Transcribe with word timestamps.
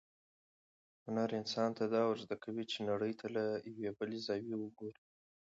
هنر 1.05 1.29
انسان 1.41 1.69
ته 1.77 1.83
دا 1.95 2.01
ورزده 2.09 2.35
کوي 2.43 2.63
چې 2.71 2.77
نړۍ 2.89 3.13
ته 3.19 3.27
له 3.35 3.43
یوې 3.77 3.89
بلې 3.99 4.19
زاویې 4.27 4.55
وګوري. 4.59 5.03